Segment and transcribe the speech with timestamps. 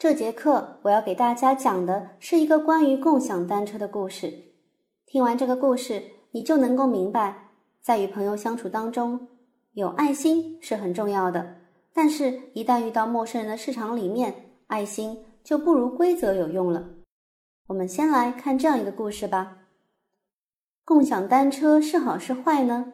[0.00, 4.32] 这节课我要给大家讲的是一个关于共享单车的故事。
[5.04, 7.50] 听完这个故事，你就能够明白，
[7.82, 9.28] 在与朋友相处当中，
[9.74, 11.54] 有爱心是很重要的。
[11.92, 14.34] 但是，一旦遇到陌生人的市场里面，
[14.68, 16.82] 爱心就不如规则有用了。
[17.66, 19.58] 我们先来看这样一个故事吧：
[20.82, 22.90] 共享单车是好是坏呢？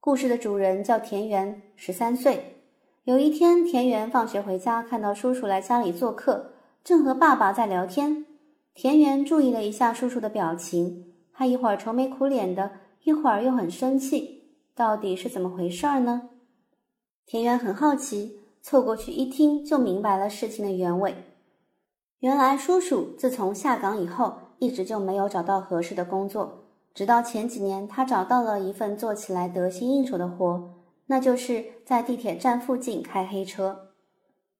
[0.00, 2.53] 故事的主人叫田园，十三岁。
[3.04, 8.24] 有一天，田园放学回家，看到叔叔来家里做客，正和爸爸在聊天。
[8.72, 12.70] 田园注意了一下叔叔的表情，他一会儿愁眉苦脸的，
[13.02, 16.30] 一会儿又很生气，到底是怎么回事儿呢？
[17.26, 21.14] 田园很好奇，凑过去一听，就明白了事情的原委。
[22.20, 26.64] 原来叔叔自从下岗以后，一直就没有找到合适的工作，
[26.94, 30.73] 直到前几年，他找到了一份做起来得心应手的活。
[31.06, 33.90] 那就是在地铁站附近开黑车。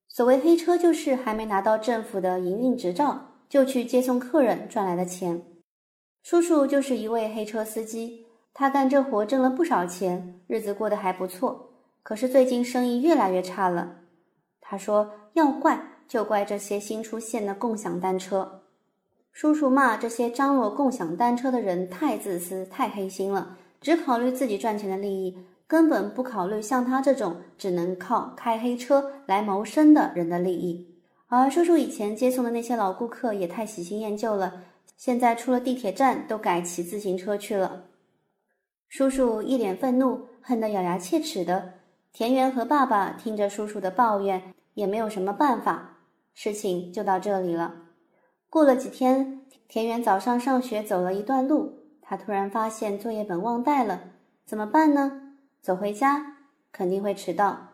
[0.09, 5.43] 所谓黑车，就是还没拿到政府的营运执照，就去接送客人赚来的钱。
[6.23, 11.73] 叔叔就是一位黑车司机，他干这活挣了不少钱，日子过得还不错。
[12.03, 13.97] 可是最近生意越来越差了。
[14.61, 18.63] 他说要怪就怪这些新出现的共享单车。
[19.33, 25.37] 叔叔骂这些张罗共享单车的人太自私、太黑心了，只考虑自己赚钱的利益。
[25.67, 30.95] 根本不考虑像他这种只能靠开黑车来谋生的人的利益，
[31.27, 34.63] 而叔叔以前接送的那些老顾客也太喜新厌旧了，
[34.97, 37.85] 现在出了地铁站都改骑自行车去了。
[38.89, 41.73] 叔叔一脸愤怒，恨得咬牙切齿的。
[42.13, 45.99] 田园和爸爸听着叔叔的抱怨，也没有什么办法，
[46.33, 47.75] 事情就到这里了。
[48.49, 54.01] 过了几天，田园早上上学走了一段路，他突然发现作业本忘带了，
[54.47, 55.24] 怎么办呢？
[55.65, 56.37] 走回家
[56.71, 57.69] 肯定会迟到，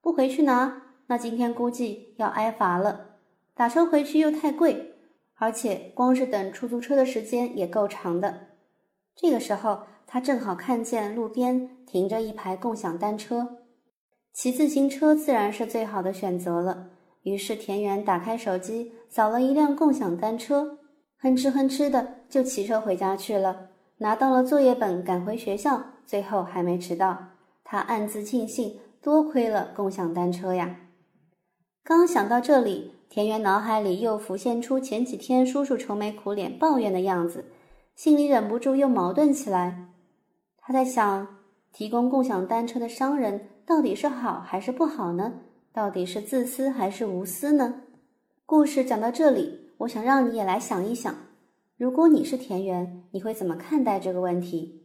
[0.00, 3.16] 不回去拿，那今天估计要挨罚了。
[3.54, 4.94] 打车回去又太贵，
[5.34, 8.50] 而且光是等出租车的时间也够长的。
[9.16, 13.56] 这个时候，他正好看见路边停着一排共享单车，
[14.32, 16.90] 骑自行车自然是最好的选择了。
[17.24, 20.78] 于是田园打开手机，扫了一辆共享单车，
[21.18, 23.70] 哼哧哼哧的就骑车回家去了。
[23.96, 27.18] 拿到了作业本，赶回学校，最后还没迟到。
[27.62, 30.76] 他暗自庆幸，多亏了共享单车呀。
[31.82, 37.46] 刚想到这里，田园脑海里又浮现出前几天叔叔愁眉苦脸抱怨的样子，
[37.94, 39.88] 心里忍不住又矛盾起来。
[40.58, 41.26] 他在想，
[41.72, 45.40] 提供共享单车的商人到底是好还是不好呢？
[45.72, 47.82] 到底是自私还是无私呢？
[48.46, 51.14] 故事讲到这里，我想让你也来想一想。
[51.76, 54.83] 如果你是田园，你会怎么看待这个问题？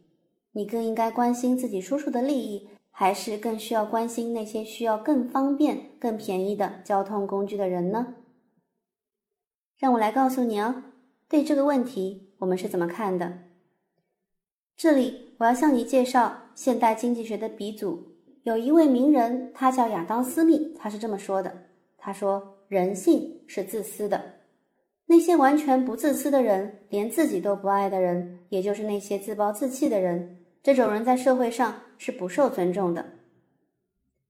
[0.52, 8.14] 你更应该关心自己叔叔的利益，还是更需要关心那些需要更方便、更便宜的交通工具的人呢？
[9.78, 10.82] 让我来告诉你哦，
[11.28, 13.38] 对这个问题我们是怎么看的。
[14.76, 24.20] 这里我要向你介绍现代经济学的鼻祖，有一位名人，他叫亚当·斯密，他是这么说的：“他说，人性是自私的。”
[25.06, 33.06] 那些完全不自私的人，连自己都不爱的人，也就是那些自暴自弃的人，这种人在社会上是不受尊重的。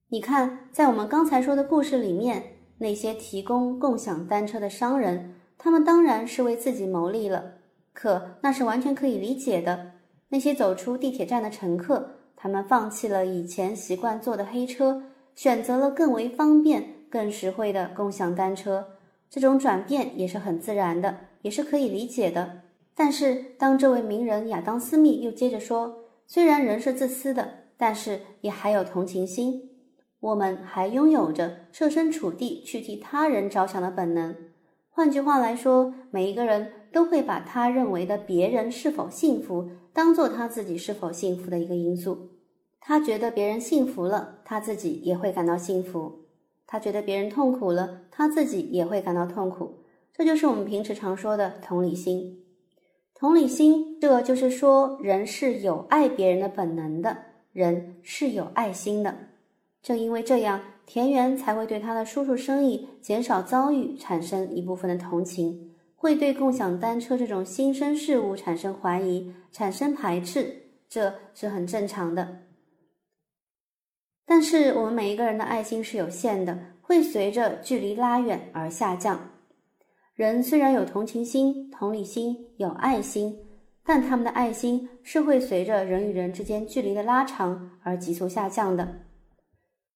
[0.07, 7.55] 你看，在我们刚才说的故事里面，那些提供共享单车的商人，他们当然是为自己谋利了，
[7.93, 9.91] 可那是完全可以理解的。
[10.29, 15.03] 那些走出地铁站的乘客，他们放弃了以前习惯坐的黑车，
[15.35, 18.87] 选择了更为方便、更实惠的共享单车。
[19.29, 22.61] 这种转变也是很自然的，也是可以理解的。
[22.95, 25.99] 但是，当这位名人亚当·斯密又接着说
[26.33, 29.69] ：“虽然人是自私的，但是也还有同情心，
[30.21, 34.33] 我们还拥有着设身处地去替他人着想的本能。
[34.89, 42.29] 换句话来说，每一个人都会把他认为的别人是否幸福，当做他自己是否幸福的一个因素。
[42.79, 46.27] 他觉得别人幸福了，他自己也会感到幸福。”
[46.65, 49.83] 他觉得别人痛苦了，他自己也会感到痛苦。
[50.13, 52.37] 这就是我们平时常说的同理心。
[53.21, 57.15] 同理心，这就是说人是有爱别人的本能的，
[57.53, 59.15] 人是有爱心的。
[59.83, 72.39] 正因为这样，田园才会对他的叔叔生意减少遭遇产生一部分的同情，会对共享单车这种新生事物产生怀疑、产生排斥，这是很正常的。
[74.25, 79.29] 但是我们每一个人的爱心是有限的，会随着距离拉远而下降。
[80.21, 83.35] 人虽然有同情心、同理心、有爱心，
[83.83, 88.87] 但他们的爱心是会随着人与人之间距离的拉长而急速下降的。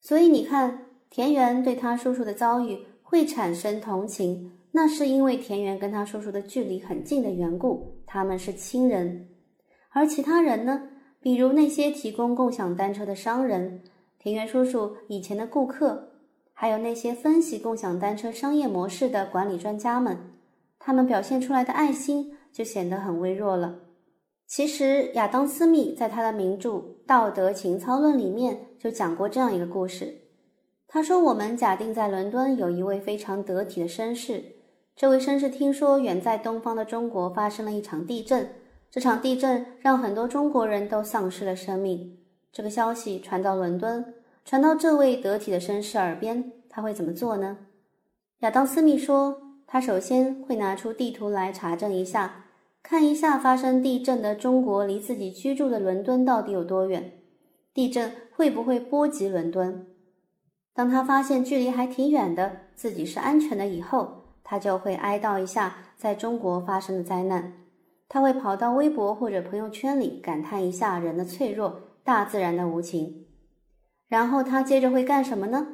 [0.02, 9.28] 所以你看，田园对他叔叔的遭遇会产生同情，那是因为田园跟他叔叔的距离很近的缘故，他们是亲人。
[9.92, 10.90] 而其他人呢？
[11.22, 13.84] 比如那些提供共享单车的商人，
[14.18, 16.14] 田园叔叔以前的顾客，
[16.58, 20.18] 还有那些分析共享单车商业模式的管理专家们，
[20.80, 23.76] 他们表现出来的爱心就显得很微弱了。
[24.48, 26.70] 其实，亚当·斯密在他的名著
[27.06, 30.22] 《道德情操论》里面就讲过这样一个故事。
[30.88, 34.42] 他说：“我们假定在伦敦有一位非常得体的绅士，
[34.96, 38.48] 这位绅士听说远在东方的中国发生了一场地震，
[38.90, 42.18] 这场地震让很多中国人都丧失了生命。
[42.54, 44.14] 这个消息传到伦敦，
[44.46, 47.58] 传到这位得体的绅士耳边，他会怎么做呢？”
[48.40, 52.44] 亚当·斯密说：“他首先会拿出地图来查证一下。”
[52.88, 57.14] 看一下发生地震的中国离自己居住的伦敦到底有多远？
[57.74, 59.88] 地震会不会波及伦敦？
[60.72, 67.54] 当他发现距离还挺远的，自己是安全的以后，他就会哀悼一下在中国发生的灾难。
[68.08, 73.25] 他会跑到微博或者朋友圈里感叹一下人的脆弱、大自然的无情。
[74.08, 75.68] 然后他接着会干什么呢？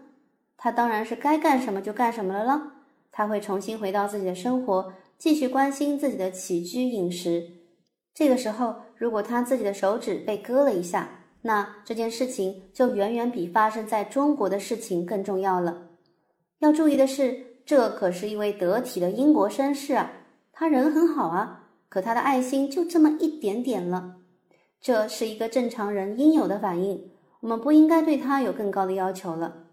[0.57, 2.73] 他当然是该干什么就干什么了了。
[3.11, 4.93] 他会重新回到自己的生活。
[5.17, 7.47] 继续关心自己的起居饮食。
[8.11, 11.09] 这个时候，如果他自己的手指被割了一下，
[11.43, 15.89] 那这件事情就远远比发生在中国的事情更重要了。
[16.57, 20.11] 要注意的是，这可是一位得体的英国绅士啊，
[20.51, 24.15] 他人很好啊，可他的爱心就这么一点点了。
[24.81, 29.67] 这是一个正常人应有的反应，我们不应该对他有更高的要求了。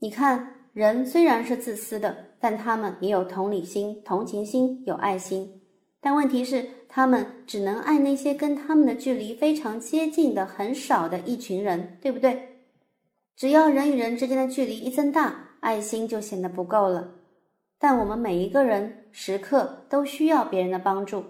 [0.00, 0.56] 你看。
[0.72, 5.60] 人虽然是自私的，但他们也有同理心、同情心、有爱心。
[6.00, 12.60] 但问题是，他们只能爱那些跟他们的距离非常接近的很少的一群人，对不对？
[13.34, 17.16] 只要人与人之间的距离一增大，爱心就显得不够了。
[17.76, 21.24] 但我们每一个人时刻都需要别人的帮助。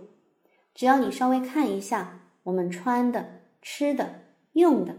[0.75, 4.07] 只要你稍微看一下，我们穿的、吃的、
[4.53, 4.95] 用的，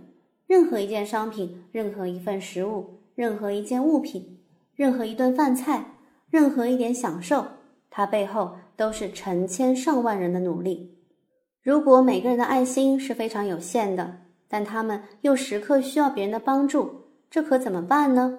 [0.51, 2.99] 任何一件商品，任何一份食物。
[3.15, 4.37] 任何一件物品，
[4.75, 5.93] 任何一顿饭菜，
[6.29, 7.45] 任何一点享受，
[7.89, 10.97] 它背后都是成千上万人的努力。
[11.63, 14.17] 如果每个人的爱心是非常有限的，
[14.49, 18.37] 但他们又时刻需要别人的帮助，这可怎么办呢？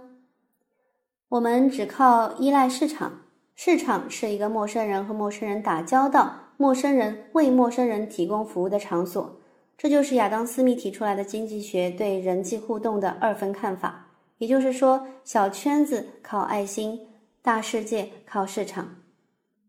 [1.31, 3.23] 我们只靠依赖市场，
[3.55, 9.39] 市场是一个陌生人和陌生人打交道、陌生人为陌生人提供服务的场所。
[9.83, 14.07] 这就是亚当·斯密提出来的经济学对人际互动的二分看法。
[14.39, 17.01] 也就是说，小圈子靠爱心，
[17.43, 18.99] 大世界靠市场。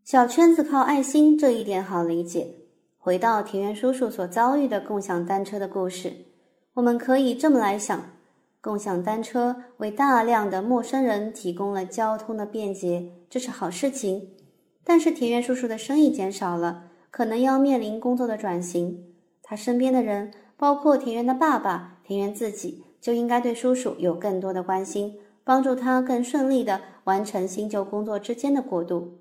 [0.04, 2.46] 小圈子靠爱心这一点好理解。
[2.96, 6.12] 回到田园叔叔所遭遇的共享单车的故事，
[6.74, 8.00] 我们可以这么来想：
[8.60, 14.28] 共享单车为大量的陌生人提供了交通的便捷，这是好事情。
[14.84, 19.10] 但是田园叔叔的生意减少了，可能要面临工作的转型。
[19.44, 22.82] 他身边的人，包括田园的爸爸、田园自己。
[23.04, 29.18] 就应该对叔叔有更多的关心，帮助他更顺利地完成新旧工作之间的过渡。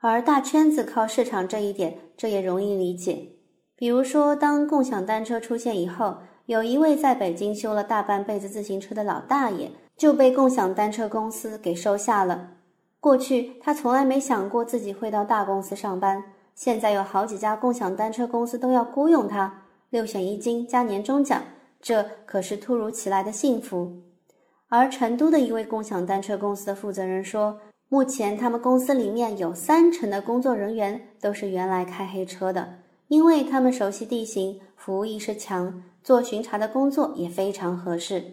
[0.00, 3.32] 而大圈子靠市场这一点，这也容易理解。
[3.76, 6.16] 比如说，当共享单车出现以后，
[6.46, 12.52] 有一位在北京修了大半辈子自行车的老大爷，就被共享单车公司给收下了。
[12.98, 16.24] 过去他从来没想过自己会到大公司上班，
[16.58, 21.40] 现在有好几家共享单车公司都要雇佣他，六险一金加年终奖。
[21.80, 24.02] 这可是突如其来的幸福。
[24.68, 32.68] 而成都的一位共享单车公司的负责人说，目前他们公司里面有三成的工作人员都是原来开黑车的，
[33.06, 38.24] 因为他们熟悉地形，服务意识强，做巡查的工作也非常合适。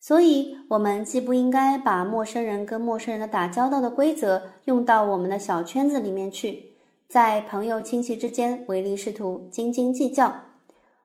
[0.00, 6.69] 所以，我们既不应该把陌生人跟陌生人的打交道的规则用到我们的小圈子里面去，
[7.10, 10.32] 在朋友亲戚之间唯利是图、斤斤计较。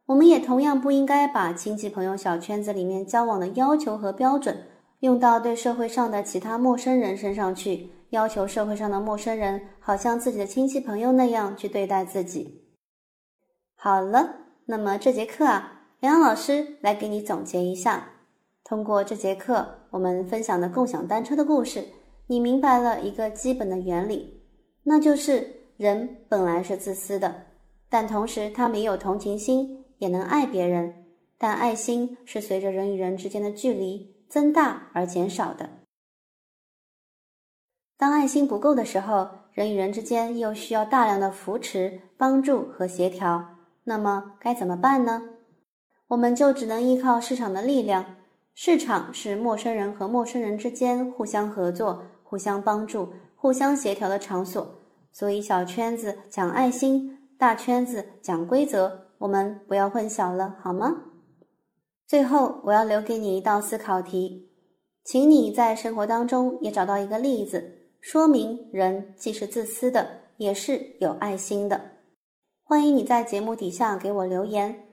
[0.06, 4.68] 我们也同样不应该把亲戚朋友小圈子里面交往的要求和标准
[5.00, 12.62] 用到对社会上的其他陌生人身上去，要求社会上的陌生人好像自己的亲戚朋友那样去对待自己。
[13.76, 14.36] 好了，
[14.68, 18.10] 那么这节课啊，杨老师来给你总结一下。
[18.64, 21.84] 通过这节课我们分享的共享单车的故事，
[22.28, 24.44] 你明白了一个基本的原理，
[24.84, 27.48] 那就是人本来是自私的，
[27.90, 29.82] 但同时他们也有同情心。
[29.98, 31.06] 也能爱别人，
[31.38, 35.70] 但爱心是随着人与人之间的距离增大而减少的。
[37.96, 43.56] 当爱心不够的时候，人与人之间又需要大量的扶持、帮助和协调，
[43.86, 45.24] 那么该怎么办呢？
[46.10, 48.18] 我们就只能依靠市场的力量，
[48.54, 54.85] 市场是陌生人和陌生人之间互相合作、互相帮助、互相协调的场所。
[55.18, 61.04] 所以，小圈子讲爱心，大圈子讲规则，我们不要混淆了，好吗？
[62.06, 64.50] 最后，我要留给你一道思考题，
[65.06, 70.06] 请你在生活当中也找到一个例子，说明人既是自私的，
[70.36, 71.80] 也是有爱心的。
[72.66, 74.84] 欢迎你在节目底下给我留言。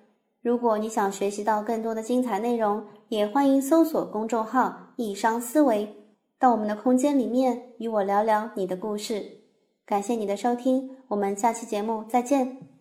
[0.40, 5.92] 如果你想学习到更多的精彩内容，也欢迎搜索公众号“易商思维”，
[6.38, 9.41] 到我们的空间里面与我聊聊你的故事。
[9.84, 12.71] 感谢你的收听，我们下期节目再见。